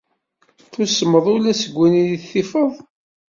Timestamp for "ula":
1.35-1.53